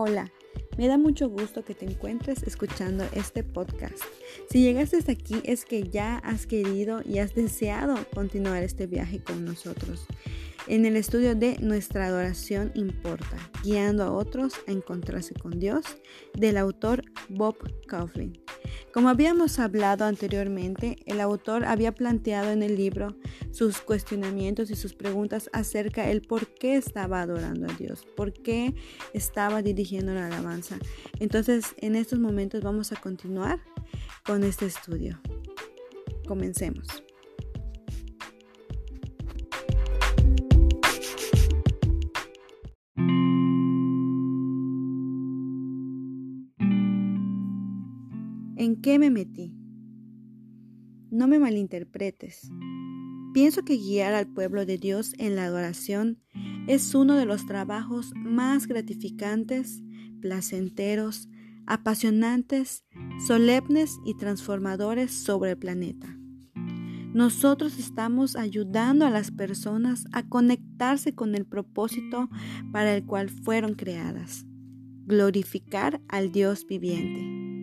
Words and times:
Hola, 0.00 0.30
me 0.76 0.86
da 0.86 0.96
mucho 0.96 1.28
gusto 1.28 1.64
que 1.64 1.74
te 1.74 1.84
encuentres 1.84 2.44
escuchando 2.44 3.04
este 3.14 3.42
podcast. 3.42 3.98
Si 4.48 4.62
llegaste 4.62 4.96
hasta 4.96 5.10
aquí 5.10 5.40
es 5.42 5.64
que 5.64 5.88
ya 5.88 6.18
has 6.18 6.46
querido 6.46 7.02
y 7.04 7.18
has 7.18 7.34
deseado 7.34 7.96
continuar 8.14 8.62
este 8.62 8.86
viaje 8.86 9.20
con 9.20 9.44
nosotros 9.44 10.06
en 10.68 10.86
el 10.86 10.94
estudio 10.94 11.34
de 11.34 11.58
Nuestra 11.58 12.06
adoración 12.06 12.70
importa, 12.76 13.38
guiando 13.64 14.04
a 14.04 14.12
otros 14.12 14.54
a 14.68 14.70
encontrarse 14.70 15.34
con 15.34 15.58
Dios, 15.58 15.84
del 16.32 16.58
autor 16.58 17.02
Bob 17.28 17.56
Kauflin. 17.88 18.40
Como 18.92 19.08
habíamos 19.10 19.58
hablado 19.58 20.04
anteriormente, 20.04 20.98
el 21.06 21.20
autor 21.20 21.64
había 21.64 21.92
planteado 21.92 22.50
en 22.50 22.62
el 22.62 22.76
libro 22.76 23.16
sus 23.50 23.80
cuestionamientos 23.80 24.70
y 24.70 24.76
sus 24.76 24.94
preguntas 24.94 25.50
acerca 25.52 26.06
del 26.06 26.22
por 26.22 26.54
qué 26.54 26.76
estaba 26.76 27.20
adorando 27.20 27.70
a 27.70 27.74
Dios, 27.76 28.06
por 28.16 28.32
qué 28.32 28.74
estaba 29.12 29.62
dirigiendo 29.62 30.14
la 30.14 30.26
alabanza. 30.26 30.78
Entonces, 31.20 31.74
en 31.78 31.96
estos 31.96 32.18
momentos 32.18 32.62
vamos 32.62 32.92
a 32.92 32.96
continuar 32.96 33.60
con 34.24 34.42
este 34.42 34.66
estudio. 34.66 35.20
Comencemos. 36.26 37.07
¿En 48.58 48.80
qué 48.80 48.98
me 48.98 49.08
metí? 49.08 49.54
No 51.12 51.28
me 51.28 51.38
malinterpretes. 51.38 52.50
Pienso 53.32 53.64
que 53.64 53.76
guiar 53.76 54.14
al 54.14 54.26
pueblo 54.26 54.66
de 54.66 54.78
Dios 54.78 55.12
en 55.18 55.36
la 55.36 55.44
adoración 55.44 56.18
es 56.66 56.92
uno 56.92 57.14
de 57.14 57.24
los 57.24 57.46
trabajos 57.46 58.10
más 58.16 58.66
gratificantes, 58.66 59.80
placenteros, 60.20 61.28
apasionantes, 61.68 62.84
solemnes 63.24 63.96
y 64.04 64.16
transformadores 64.16 65.12
sobre 65.12 65.52
el 65.52 65.58
planeta. 65.58 66.18
Nosotros 67.14 67.78
estamos 67.78 68.34
ayudando 68.34 69.06
a 69.06 69.10
las 69.10 69.30
personas 69.30 70.04
a 70.10 70.28
conectarse 70.28 71.14
con 71.14 71.36
el 71.36 71.46
propósito 71.46 72.28
para 72.72 72.92
el 72.96 73.06
cual 73.06 73.28
fueron 73.28 73.74
creadas, 73.74 74.46
glorificar 75.06 76.00
al 76.08 76.32
Dios 76.32 76.66
viviente. 76.66 77.57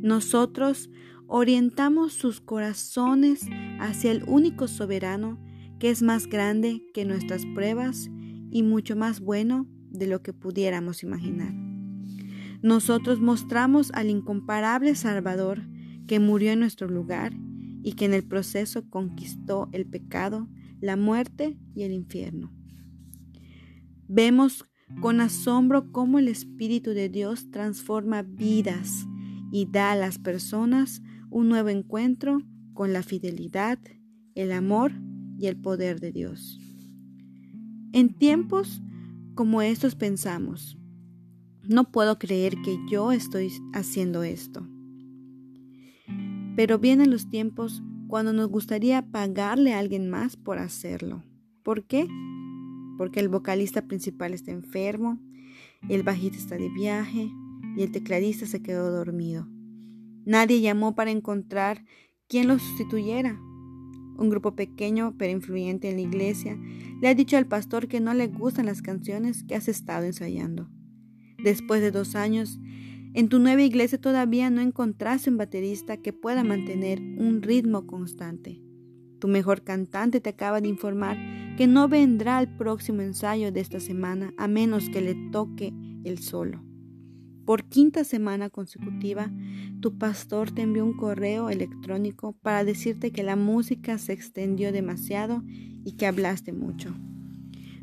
Nosotros 0.00 0.90
orientamos 1.26 2.12
sus 2.12 2.40
corazones 2.40 3.46
hacia 3.80 4.12
el 4.12 4.22
único 4.26 4.68
soberano 4.68 5.38
que 5.78 5.90
es 5.90 6.02
más 6.02 6.26
grande 6.26 6.82
que 6.94 7.04
nuestras 7.04 7.44
pruebas 7.46 8.08
y 8.50 8.62
mucho 8.62 8.96
más 8.96 9.20
bueno 9.20 9.66
de 9.90 10.06
lo 10.06 10.22
que 10.22 10.32
pudiéramos 10.32 11.02
imaginar. 11.02 11.52
Nosotros 12.62 13.20
mostramos 13.20 13.90
al 13.92 14.10
incomparable 14.10 14.94
Salvador 14.94 15.62
que 16.06 16.18
murió 16.18 16.52
en 16.52 16.60
nuestro 16.60 16.88
lugar 16.88 17.32
y 17.82 17.92
que 17.92 18.06
en 18.06 18.14
el 18.14 18.24
proceso 18.24 18.88
conquistó 18.88 19.68
el 19.72 19.86
pecado, 19.86 20.48
la 20.80 20.96
muerte 20.96 21.56
y 21.74 21.82
el 21.82 21.92
infierno. 21.92 22.52
Vemos 24.08 24.64
con 25.00 25.20
asombro 25.20 25.92
cómo 25.92 26.18
el 26.18 26.28
Espíritu 26.28 26.90
de 26.90 27.08
Dios 27.08 27.50
transforma 27.50 28.22
vidas 28.22 29.06
y 29.50 29.66
da 29.66 29.92
a 29.92 29.96
las 29.96 30.18
personas 30.18 31.02
un 31.30 31.48
nuevo 31.48 31.68
encuentro 31.68 32.42
con 32.74 32.92
la 32.92 33.02
fidelidad, 33.02 33.78
el 34.34 34.52
amor 34.52 34.92
y 35.38 35.46
el 35.46 35.56
poder 35.56 36.00
de 36.00 36.12
Dios. 36.12 36.60
En 37.92 38.14
tiempos 38.14 38.82
como 39.34 39.62
estos 39.62 39.94
pensamos, 39.94 40.78
no 41.62 41.90
puedo 41.90 42.18
creer 42.18 42.54
que 42.62 42.78
yo 42.90 43.12
estoy 43.12 43.50
haciendo 43.72 44.22
esto. 44.22 44.66
Pero 46.56 46.78
vienen 46.78 47.10
los 47.10 47.28
tiempos 47.28 47.82
cuando 48.08 48.32
nos 48.32 48.48
gustaría 48.48 49.02
pagarle 49.10 49.74
a 49.74 49.78
alguien 49.78 50.08
más 50.08 50.36
por 50.36 50.58
hacerlo. 50.58 51.22
¿Por 51.62 51.86
qué? 51.86 52.08
Porque 52.96 53.20
el 53.20 53.28
vocalista 53.28 53.82
principal 53.82 54.34
está 54.34 54.50
enfermo, 54.50 55.20
el 55.88 56.02
bajista 56.02 56.38
está 56.38 56.56
de 56.56 56.70
viaje, 56.70 57.30
y 57.78 57.82
el 57.84 57.92
tecladista 57.92 58.44
se 58.44 58.60
quedó 58.60 58.90
dormido. 58.90 59.46
Nadie 60.24 60.60
llamó 60.60 60.96
para 60.96 61.12
encontrar 61.12 61.84
quién 62.26 62.48
lo 62.48 62.58
sustituyera. 62.58 63.38
Un 64.18 64.28
grupo 64.30 64.56
pequeño 64.56 65.14
pero 65.16 65.30
influyente 65.30 65.88
en 65.88 65.94
la 65.94 66.02
iglesia 66.02 66.58
le 67.00 67.06
ha 67.06 67.14
dicho 67.14 67.36
al 67.36 67.46
pastor 67.46 67.86
que 67.86 68.00
no 68.00 68.14
le 68.14 68.26
gustan 68.26 68.66
las 68.66 68.82
canciones 68.82 69.44
que 69.44 69.54
has 69.54 69.68
estado 69.68 70.06
ensayando. 70.06 70.68
Después 71.42 71.80
de 71.80 71.92
dos 71.92 72.16
años, 72.16 72.58
en 73.14 73.28
tu 73.28 73.38
nueva 73.38 73.62
iglesia 73.62 74.00
todavía 74.00 74.50
no 74.50 74.60
encontraste 74.60 75.30
un 75.30 75.36
baterista 75.36 75.98
que 75.98 76.12
pueda 76.12 76.42
mantener 76.42 77.00
un 77.00 77.42
ritmo 77.42 77.86
constante. 77.86 78.60
Tu 79.20 79.28
mejor 79.28 79.62
cantante 79.62 80.20
te 80.20 80.30
acaba 80.30 80.60
de 80.60 80.66
informar 80.66 81.16
que 81.56 81.68
no 81.68 81.88
vendrá 81.88 82.38
al 82.38 82.56
próximo 82.56 83.02
ensayo 83.02 83.52
de 83.52 83.60
esta 83.60 83.78
semana 83.78 84.34
a 84.36 84.48
menos 84.48 84.90
que 84.90 85.00
le 85.00 85.14
toque 85.30 85.72
el 86.02 86.18
solo. 86.18 86.67
Por 87.48 87.64
quinta 87.64 88.04
semana 88.04 88.50
consecutiva, 88.50 89.32
tu 89.80 89.96
pastor 89.96 90.50
te 90.50 90.60
envió 90.60 90.84
un 90.84 90.94
correo 90.94 91.48
electrónico 91.48 92.34
para 92.42 92.62
decirte 92.62 93.10
que 93.10 93.22
la 93.22 93.36
música 93.36 93.96
se 93.96 94.12
extendió 94.12 94.70
demasiado 94.70 95.42
y 95.82 95.92
que 95.92 96.06
hablaste 96.06 96.52
mucho. 96.52 96.94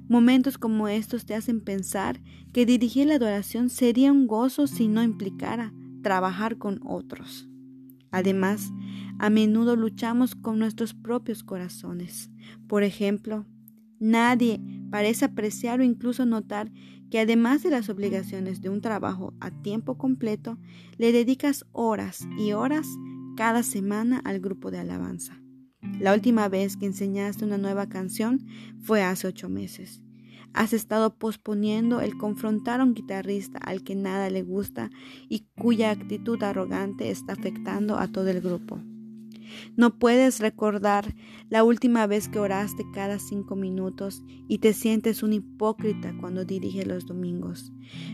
Momentos 0.07 0.59
como 0.59 0.87
estos 0.87 1.25
te 1.25 1.33
hacen 1.33 1.61
pensar 1.61 2.21
que 2.53 2.67
dirigir 2.67 3.07
la 3.07 3.15
adoración 3.15 3.71
sería 3.71 4.11
un 4.11 4.27
gozo 4.27 4.67
si 4.67 4.87
no 4.87 5.01
implicara 5.01 5.73
trabajar 6.03 6.59
con 6.59 6.79
otros. 6.85 7.49
Además, 8.11 8.71
a 9.17 9.31
menudo 9.31 9.75
luchamos 9.75 10.35
con 10.35 10.59
nuestros 10.59 10.93
propios 10.93 11.43
corazones. 11.43 12.29
Por 12.67 12.83
ejemplo, 12.83 13.47
nadie 13.99 14.61
parece 14.95 15.25
apreciar 15.25 15.81
o 15.81 15.83
incluso 15.83 16.25
notar 16.25 16.71
que 17.11 17.19
además 17.19 17.61
de 17.63 17.69
las 17.69 17.89
obligaciones 17.89 18.61
de 18.61 18.69
un 18.69 18.79
trabajo 18.79 19.33
a 19.41 19.51
tiempo 19.51 19.97
completo, 19.97 20.57
le 20.97 21.11
dedicas 21.11 21.65
horas 21.73 22.25
y 22.37 22.53
horas 22.53 22.87
cada 23.35 23.61
semana 23.61 24.21
al 24.23 24.39
grupo 24.39 24.71
de 24.71 24.79
alabanza. 24.79 25.37
La 25.99 26.13
última 26.13 26.47
vez 26.47 26.77
que 26.77 26.85
enseñaste 26.85 27.43
una 27.43 27.57
nueva 27.57 27.89
canción 27.89 28.45
fue 28.79 29.03
hace 29.03 29.27
ocho 29.27 29.49
meses. 29.49 30.01
Has 30.53 30.71
estado 30.71 31.17
posponiendo 31.17 31.99
el 31.99 32.17
confrontar 32.17 32.79
a 32.79 32.85
un 32.85 32.93
guitarrista 32.93 33.57
al 33.57 33.83
que 33.83 33.95
nada 33.95 34.29
le 34.29 34.43
gusta 34.43 34.91
y 35.27 35.49
cuya 35.57 35.91
actitud 35.91 36.41
arrogante 36.41 37.11
está 37.11 37.33
afectando 37.33 37.99
a 37.99 38.07
todo 38.07 38.29
el 38.29 38.39
grupo. 38.39 38.79
No 39.75 39.99
puedes 39.99 40.39
recordar 40.39 41.15
la 41.49 41.63
última 41.63 42.07
vez 42.07 42.29
que 42.29 42.39
oraste 42.39 42.83
cada 42.93 43.19
cinco 43.19 43.55
minutos 43.55 44.23
y 44.47 44.59
te 44.59 44.73
sientes 44.73 45.23
un 45.23 45.33
hipócrita 45.33 46.15
cuando 46.19 46.45
diriges 46.45 46.87
los 46.87 47.05
domingos. 47.05 47.71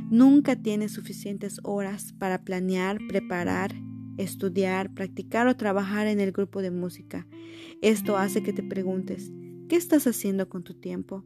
Nunca 0.09 0.55
tienes 0.55 0.93
suficientes 0.93 1.59
horas 1.63 2.13
para 2.13 2.43
planear, 2.43 2.99
preparar, 3.07 3.73
estudiar, 4.17 4.93
practicar 4.93 5.47
o 5.47 5.55
trabajar 5.55 6.07
en 6.07 6.19
el 6.19 6.31
grupo 6.31 6.61
de 6.61 6.71
música. 6.71 7.27
Esto 7.81 8.17
hace 8.17 8.43
que 8.43 8.53
te 8.53 8.63
preguntes, 8.63 9.31
¿qué 9.69 9.75
estás 9.75 10.07
haciendo 10.07 10.49
con 10.49 10.63
tu 10.63 10.73
tiempo? 10.73 11.25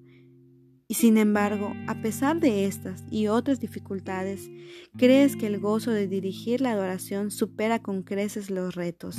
Y 0.87 0.93
sin 0.95 1.17
embargo, 1.17 1.73
a 1.87 2.01
pesar 2.01 2.39
de 2.39 2.65
estas 2.65 3.03
y 3.09 3.27
otras 3.27 3.59
dificultades, 3.59 4.51
crees 4.97 5.35
que 5.35 5.47
el 5.47 5.59
gozo 5.59 5.89
de 5.89 6.07
dirigir 6.07 6.61
la 6.61 6.71
adoración 6.71 7.31
supera 7.31 7.81
con 7.81 8.03
creces 8.03 8.51
los 8.51 8.75
retos. 8.75 9.17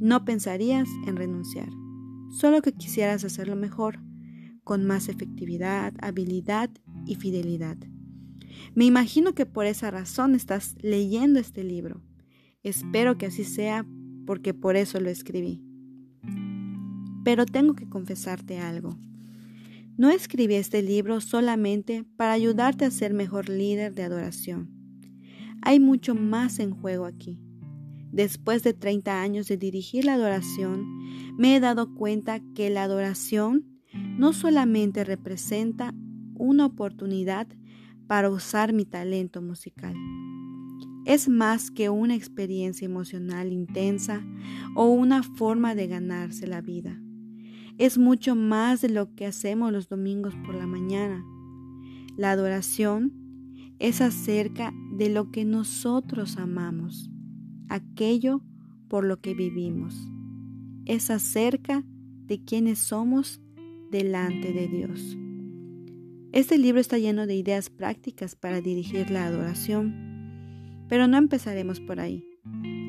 No 0.00 0.24
pensarías 0.24 0.88
en 1.06 1.16
renunciar, 1.16 1.68
solo 2.30 2.62
que 2.62 2.72
quisieras 2.72 3.24
hacerlo 3.24 3.56
mejor, 3.56 4.00
con 4.62 4.86
más 4.86 5.08
efectividad, 5.08 5.94
habilidad 6.00 6.70
y 7.06 7.16
fidelidad. 7.16 7.76
Me 8.74 8.84
imagino 8.84 9.34
que 9.34 9.46
por 9.46 9.66
esa 9.66 9.90
razón 9.90 10.34
estás 10.34 10.76
leyendo 10.80 11.40
este 11.40 11.64
libro. 11.64 12.02
Espero 12.62 13.18
que 13.18 13.26
así 13.26 13.44
sea 13.44 13.86
porque 14.26 14.54
por 14.54 14.76
eso 14.76 15.00
lo 15.00 15.10
escribí. 15.10 15.64
Pero 17.24 17.46
tengo 17.46 17.74
que 17.74 17.88
confesarte 17.88 18.58
algo. 18.58 18.98
No 19.96 20.10
escribí 20.10 20.54
este 20.54 20.82
libro 20.82 21.20
solamente 21.20 22.04
para 22.16 22.32
ayudarte 22.32 22.84
a 22.84 22.90
ser 22.90 23.14
mejor 23.14 23.48
líder 23.48 23.94
de 23.94 24.04
adoración. 24.04 24.70
Hay 25.62 25.80
mucho 25.80 26.14
más 26.14 26.60
en 26.60 26.70
juego 26.70 27.04
aquí. 27.04 27.40
Después 28.12 28.62
de 28.62 28.74
30 28.74 29.20
años 29.20 29.48
de 29.48 29.56
dirigir 29.56 30.04
la 30.04 30.14
adoración, 30.14 30.86
me 31.36 31.56
he 31.56 31.60
dado 31.60 31.94
cuenta 31.94 32.40
que 32.54 32.70
la 32.70 32.84
adoración 32.84 33.64
no 34.18 34.32
solamente 34.32 35.04
representa 35.04 35.94
una 36.34 36.66
oportunidad 36.66 37.46
para 38.06 38.30
usar 38.30 38.72
mi 38.72 38.84
talento 38.84 39.42
musical. 39.42 39.94
Es 41.04 41.28
más 41.28 41.70
que 41.70 41.88
una 41.88 42.14
experiencia 42.14 42.84
emocional 42.84 43.52
intensa 43.52 44.26
o 44.74 44.86
una 44.86 45.22
forma 45.22 45.74
de 45.74 45.86
ganarse 45.86 46.46
la 46.46 46.60
vida. 46.60 47.00
Es 47.78 47.96
mucho 47.96 48.34
más 48.34 48.80
de 48.80 48.88
lo 48.88 49.14
que 49.14 49.26
hacemos 49.26 49.72
los 49.72 49.88
domingos 49.88 50.34
por 50.44 50.54
la 50.54 50.66
mañana. 50.66 51.24
La 52.16 52.32
adoración 52.32 53.12
es 53.78 54.00
acerca 54.00 54.74
de 54.92 55.08
lo 55.08 55.30
que 55.30 55.44
nosotros 55.44 56.36
amamos, 56.36 57.10
aquello 57.68 58.42
por 58.88 59.04
lo 59.04 59.20
que 59.20 59.34
vivimos. 59.34 59.94
Es 60.86 61.10
acerca 61.10 61.84
de 62.26 62.42
quienes 62.44 62.78
somos 62.78 63.40
delante 63.90 64.52
de 64.52 64.68
Dios. 64.68 65.16
Este 66.32 66.58
libro 66.58 66.80
está 66.80 66.98
lleno 66.98 67.26
de 67.26 67.34
ideas 67.34 67.70
prácticas 67.70 68.36
para 68.36 68.60
dirigir 68.60 69.10
la 69.10 69.26
adoración, 69.26 70.84
pero 70.88 71.08
no 71.08 71.16
empezaremos 71.16 71.80
por 71.80 72.00
ahí. 72.00 72.24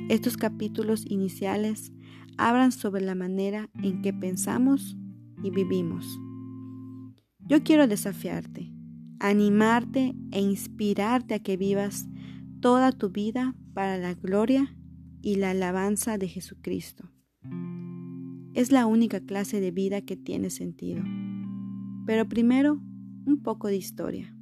Estos 0.09 0.37
capítulos 0.37 1.05
iniciales 1.09 1.91
hablan 2.37 2.71
sobre 2.71 3.01
la 3.01 3.15
manera 3.15 3.69
en 3.81 4.01
que 4.01 4.13
pensamos 4.13 4.97
y 5.43 5.51
vivimos. 5.51 6.05
Yo 7.39 7.63
quiero 7.63 7.87
desafiarte, 7.87 8.71
animarte 9.19 10.15
e 10.31 10.41
inspirarte 10.41 11.33
a 11.33 11.39
que 11.39 11.57
vivas 11.57 12.07
toda 12.59 12.91
tu 12.91 13.09
vida 13.09 13.55
para 13.73 13.97
la 13.97 14.13
gloria 14.13 14.75
y 15.21 15.35
la 15.35 15.51
alabanza 15.51 16.17
de 16.17 16.27
Jesucristo. 16.27 17.09
Es 18.53 18.71
la 18.71 18.85
única 18.85 19.19
clase 19.19 19.61
de 19.61 19.71
vida 19.71 20.01
que 20.01 20.17
tiene 20.17 20.49
sentido. 20.49 21.03
Pero 22.05 22.27
primero, 22.27 22.81
un 23.25 23.41
poco 23.41 23.67
de 23.67 23.77
historia. 23.77 24.35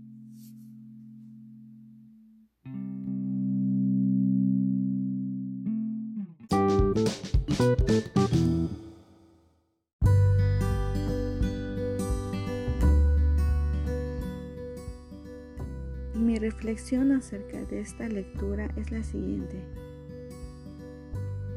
Reflexión 16.68 17.14
acerca 17.14 17.64
de 17.64 17.80
esta 17.80 18.10
lectura 18.10 18.69
es 18.75 18.92
la 18.92 19.02
siguiente. 19.02 19.64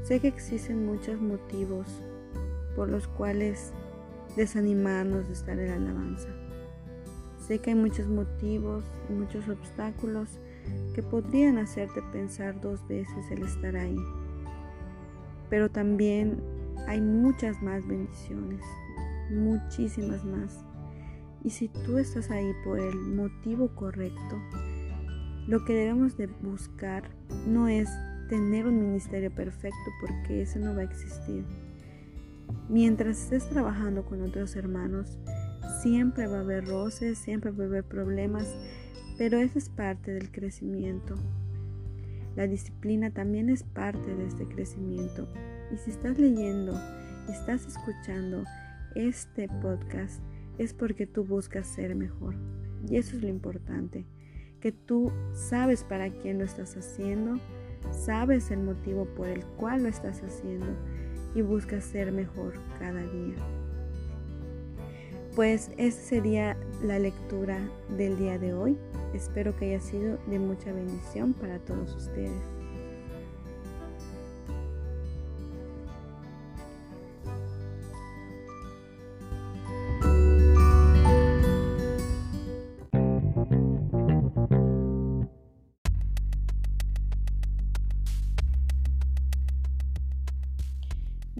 Sé 0.04 0.20
que 0.20 0.28
existen 0.28 0.86
muchos 0.86 1.20
motivos 1.20 1.88
por 2.76 2.88
los 2.88 3.08
cuales 3.08 3.72
desanimarnos 4.36 5.26
de 5.26 5.32
estar 5.32 5.58
en 5.58 5.66
la 5.66 5.74
alabanza. 5.74 6.28
Sé 7.44 7.58
que 7.58 7.70
hay 7.70 7.76
muchos 7.76 8.06
motivos 8.06 8.84
y 9.08 9.14
muchos 9.14 9.48
obstáculos 9.48 10.28
que 10.94 11.02
podrían 11.02 11.58
hacerte 11.58 12.02
pensar 12.12 12.60
dos 12.60 12.86
veces 12.86 13.32
el 13.32 13.42
estar 13.42 13.74
ahí. 13.74 13.98
Pero 15.48 15.68
también 15.72 16.40
hay 16.86 17.00
muchas 17.00 17.60
más 17.60 17.84
bendiciones, 17.84 18.62
muchísimas 19.28 20.24
más. 20.24 20.64
Y 21.42 21.50
si 21.50 21.66
tú 21.66 21.98
estás 21.98 22.30
ahí 22.30 22.52
por 22.62 22.78
el 22.78 22.94
motivo 22.94 23.74
correcto, 23.74 24.36
lo 25.50 25.64
que 25.64 25.74
debemos 25.74 26.16
de 26.16 26.28
buscar 26.28 27.10
no 27.44 27.66
es 27.66 27.90
tener 28.28 28.68
un 28.68 28.78
ministerio 28.78 29.34
perfecto 29.34 29.90
porque 30.00 30.42
eso 30.42 30.60
no 30.60 30.76
va 30.76 30.82
a 30.82 30.84
existir. 30.84 31.44
Mientras 32.68 33.24
estés 33.24 33.48
trabajando 33.48 34.04
con 34.04 34.22
otros 34.22 34.54
hermanos, 34.54 35.18
siempre 35.82 36.28
va 36.28 36.36
a 36.36 36.42
haber 36.42 36.66
roces, 36.66 37.18
siempre 37.18 37.50
va 37.50 37.64
a 37.64 37.66
haber 37.66 37.82
problemas, 37.82 38.46
pero 39.18 39.38
eso 39.38 39.58
es 39.58 39.68
parte 39.68 40.12
del 40.12 40.30
crecimiento. 40.30 41.16
La 42.36 42.46
disciplina 42.46 43.10
también 43.10 43.48
es 43.48 43.64
parte 43.64 44.14
de 44.14 44.26
este 44.26 44.46
crecimiento. 44.46 45.26
Y 45.74 45.78
si 45.78 45.90
estás 45.90 46.16
leyendo, 46.16 46.80
estás 47.28 47.66
escuchando 47.66 48.44
este 48.94 49.48
podcast, 49.60 50.22
es 50.58 50.74
porque 50.74 51.08
tú 51.08 51.24
buscas 51.24 51.66
ser 51.66 51.96
mejor. 51.96 52.36
Y 52.88 52.98
eso 52.98 53.16
es 53.16 53.22
lo 53.22 53.28
importante, 53.28 54.06
que 54.60 54.72
tú 54.72 55.12
sabes 55.32 55.84
para 55.84 56.10
quién 56.10 56.38
lo 56.38 56.44
estás 56.44 56.76
haciendo, 56.76 57.40
sabes 57.90 58.50
el 58.50 58.60
motivo 58.60 59.06
por 59.16 59.28
el 59.28 59.44
cual 59.44 59.82
lo 59.82 59.88
estás 59.88 60.22
haciendo 60.22 60.66
y 61.34 61.42
buscas 61.42 61.84
ser 61.84 62.12
mejor 62.12 62.54
cada 62.78 63.00
día. 63.00 63.36
Pues 65.34 65.70
esa 65.76 66.00
sería 66.00 66.56
la 66.82 66.98
lectura 66.98 67.58
del 67.96 68.18
día 68.18 68.38
de 68.38 68.52
hoy. 68.52 68.76
Espero 69.14 69.56
que 69.56 69.66
haya 69.66 69.80
sido 69.80 70.18
de 70.26 70.38
mucha 70.38 70.72
bendición 70.72 71.32
para 71.32 71.58
todos 71.60 71.94
ustedes. 71.94 72.59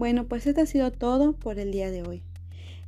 Bueno, 0.01 0.25
pues 0.25 0.47
esto 0.47 0.61
ha 0.61 0.65
sido 0.65 0.91
todo 0.91 1.33
por 1.33 1.59
el 1.59 1.71
día 1.71 1.91
de 1.91 2.01
hoy. 2.01 2.23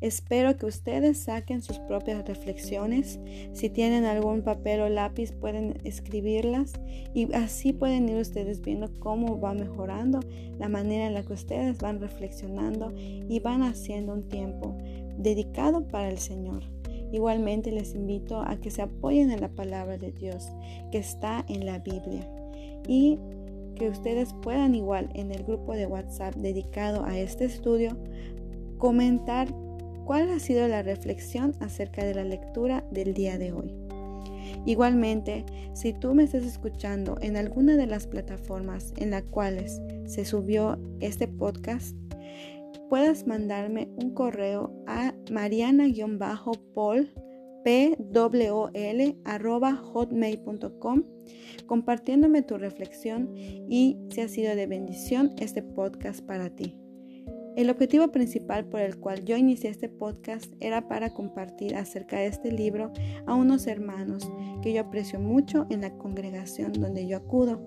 Espero 0.01 0.57
que 0.57 0.65
ustedes 0.65 1.19
saquen 1.19 1.61
sus 1.61 1.77
propias 1.77 2.27
reflexiones. 2.27 3.19
Si 3.53 3.69
tienen 3.69 4.05
algún 4.05 4.41
papel 4.41 4.81
o 4.81 4.89
lápiz 4.89 5.31
pueden 5.31 5.77
escribirlas 5.83 6.73
y 7.13 7.31
así 7.33 7.71
pueden 7.71 8.09
ir 8.09 8.17
ustedes 8.17 8.61
viendo 8.61 8.89
cómo 8.99 9.39
va 9.39 9.53
mejorando 9.53 10.21
la 10.57 10.69
manera 10.69 11.05
en 11.05 11.13
la 11.13 11.21
que 11.21 11.33
ustedes 11.33 11.77
van 11.77 12.01
reflexionando 12.01 12.91
y 12.97 13.39
van 13.41 13.61
haciendo 13.61 14.11
un 14.11 14.27
tiempo 14.27 14.75
dedicado 15.15 15.87
para 15.87 16.09
el 16.09 16.17
Señor. 16.17 16.63
Igualmente 17.11 17.71
les 17.71 17.93
invito 17.93 18.41
a 18.41 18.59
que 18.59 18.71
se 18.71 18.81
apoyen 18.81 19.29
en 19.29 19.41
la 19.41 19.49
palabra 19.49 19.99
de 19.99 20.11
Dios 20.11 20.47
que 20.91 20.97
está 20.97 21.45
en 21.47 21.67
la 21.67 21.77
Biblia 21.77 22.27
y 22.87 23.19
que 23.75 23.89
ustedes 23.89 24.33
puedan 24.41 24.75
igual 24.75 25.09
en 25.13 25.31
el 25.31 25.43
grupo 25.43 25.73
de 25.73 25.85
WhatsApp 25.85 26.35
dedicado 26.35 27.03
a 27.05 27.17
este 27.17 27.45
estudio 27.45 27.97
comentar 28.77 29.47
cuál 30.05 30.29
ha 30.29 30.39
sido 30.39 30.67
la 30.67 30.83
reflexión 30.83 31.55
acerca 31.59 32.03
de 32.03 32.15
la 32.15 32.23
lectura 32.23 32.83
del 32.91 33.13
día 33.13 33.37
de 33.37 33.53
hoy. 33.53 33.73
Igualmente, 34.65 35.45
si 35.73 35.93
tú 35.93 36.13
me 36.13 36.23
estás 36.23 36.43
escuchando 36.43 37.17
en 37.21 37.37
alguna 37.37 37.75
de 37.75 37.87
las 37.87 38.07
plataformas 38.07 38.93
en 38.97 39.11
las 39.11 39.23
cuales 39.23 39.81
se 40.05 40.25
subió 40.25 40.79
este 40.99 41.27
podcast, 41.27 41.95
puedas 42.89 43.25
mandarme 43.27 43.89
un 44.01 44.13
correo 44.13 44.71
a 44.87 45.13
mariana-paul 45.31 47.09
hotmail.com 49.77 51.03
compartiéndome 51.65 52.41
tu 52.41 52.57
reflexión 52.57 53.33
y 53.37 53.97
si 54.09 54.21
ha 54.21 54.27
sido 54.27 54.55
de 54.55 54.67
bendición 54.67 55.31
este 55.37 55.63
podcast 55.63 56.21
para 56.25 56.49
ti. 56.49 56.82
El 57.55 57.69
objetivo 57.69 58.11
principal 58.11 58.65
por 58.65 58.79
el 58.79 58.97
cual 58.97 59.25
yo 59.25 59.37
inicié 59.37 59.69
este 59.69 59.87
podcast 59.87 60.51
era 60.59 60.87
para 60.87 61.13
compartir 61.13 61.75
acerca 61.75 62.17
de 62.17 62.25
este 62.25 62.51
libro 62.51 62.91
a 63.27 63.35
unos 63.35 63.67
hermanos 63.67 64.27
que 64.63 64.73
yo 64.73 64.81
aprecio 64.81 65.19
mucho 65.19 65.67
en 65.69 65.81
la 65.81 65.95
congregación 65.97 66.73
donde 66.73 67.05
yo 67.05 67.17
acudo, 67.17 67.61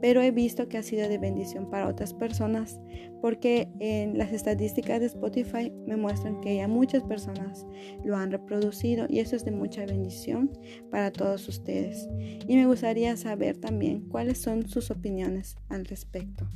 pero 0.00 0.20
he 0.20 0.32
visto 0.32 0.68
que 0.68 0.78
ha 0.78 0.82
sido 0.82 1.08
de 1.08 1.18
bendición 1.18 1.70
para 1.70 1.86
otras 1.86 2.12
personas 2.12 2.80
porque 3.20 3.68
en 3.78 4.18
las 4.18 4.32
estadísticas 4.32 4.98
de 4.98 5.06
Spotify 5.06 5.72
me 5.86 5.96
muestran 5.96 6.40
que 6.40 6.56
ya 6.56 6.66
muchas 6.66 7.04
personas 7.04 7.66
lo 8.04 8.16
han 8.16 8.32
reproducido 8.32 9.06
y 9.08 9.20
eso 9.20 9.36
es 9.36 9.44
de 9.44 9.52
mucha 9.52 9.86
bendición 9.86 10.50
para 10.90 11.12
todos 11.12 11.48
ustedes. 11.48 12.08
Y 12.48 12.56
me 12.56 12.66
gustaría 12.66 13.16
saber 13.16 13.58
también 13.58 14.08
cuáles 14.08 14.38
son 14.38 14.66
sus 14.66 14.90
opiniones 14.90 15.56
al 15.68 15.84
respecto. 15.84 16.48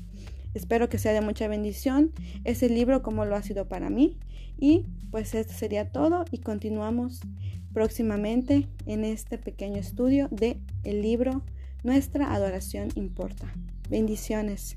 Espero 0.55 0.89
que 0.89 0.99
sea 0.99 1.13
de 1.13 1.21
mucha 1.21 1.49
bendición 1.49 2.13
ese 2.45 2.69
libro 2.69 3.03
como 3.03 3.25
lo 3.25 3.37
ha 3.37 3.43
sido 3.43 3.69
para 3.69 3.91
mí. 3.91 4.19
Y 4.59 4.87
pues 5.11 5.35
esto 5.35 5.53
sería 5.53 5.91
todo 5.91 6.25
y 6.31 6.39
continuamos 6.39 7.21
próximamente 7.73 8.69
en 8.87 9.05
este 9.05 9.37
pequeño 9.37 9.77
estudio 9.77 10.29
de 10.31 10.61
el 10.85 11.03
libro 11.03 11.43
Nuestra 11.83 12.33
adoración 12.33 12.89
importa. 12.95 13.53
Bendiciones. 13.91 14.77